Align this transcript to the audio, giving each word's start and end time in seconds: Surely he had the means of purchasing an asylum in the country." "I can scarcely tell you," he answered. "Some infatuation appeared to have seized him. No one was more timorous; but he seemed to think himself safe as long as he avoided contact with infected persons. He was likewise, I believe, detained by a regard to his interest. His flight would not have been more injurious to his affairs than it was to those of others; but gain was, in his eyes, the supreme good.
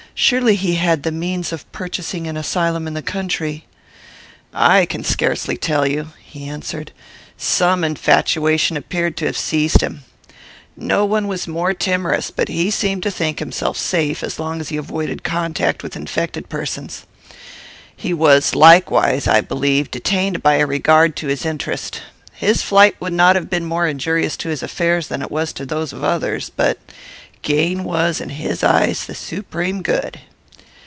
Surely 0.13 0.55
he 0.57 0.75
had 0.75 1.01
the 1.01 1.11
means 1.11 1.51
of 1.53 1.69
purchasing 1.71 2.27
an 2.27 2.35
asylum 2.37 2.85
in 2.85 2.93
the 2.93 3.01
country." 3.01 3.65
"I 4.53 4.85
can 4.85 5.03
scarcely 5.05 5.55
tell 5.57 5.87
you," 5.87 6.09
he 6.19 6.47
answered. 6.47 6.91
"Some 7.37 7.83
infatuation 7.83 8.75
appeared 8.77 9.15
to 9.17 9.25
have 9.25 9.37
seized 9.37 9.79
him. 9.81 10.03
No 10.75 11.05
one 11.05 11.27
was 11.29 11.47
more 11.47 11.73
timorous; 11.73 12.29
but 12.29 12.49
he 12.49 12.69
seemed 12.69 13.01
to 13.03 13.09
think 13.09 13.39
himself 13.39 13.77
safe 13.77 14.21
as 14.21 14.37
long 14.37 14.59
as 14.59 14.67
he 14.69 14.77
avoided 14.77 15.23
contact 15.23 15.81
with 15.81 15.95
infected 15.95 16.49
persons. 16.49 17.05
He 17.95 18.13
was 18.13 18.53
likewise, 18.53 19.27
I 19.29 19.39
believe, 19.41 19.89
detained 19.89 20.43
by 20.43 20.55
a 20.55 20.67
regard 20.67 21.15
to 21.15 21.27
his 21.27 21.45
interest. 21.47 22.01
His 22.33 22.61
flight 22.61 22.95
would 22.99 23.13
not 23.13 23.35
have 23.37 23.49
been 23.49 23.65
more 23.65 23.87
injurious 23.87 24.35
to 24.37 24.49
his 24.49 24.61
affairs 24.61 25.07
than 25.07 25.21
it 25.23 25.31
was 25.31 25.51
to 25.53 25.65
those 25.65 25.93
of 25.93 26.03
others; 26.03 26.51
but 26.55 26.77
gain 27.43 27.83
was, 27.83 28.21
in 28.21 28.29
his 28.29 28.63
eyes, 28.63 29.05
the 29.07 29.15
supreme 29.15 29.81
good. 29.81 30.19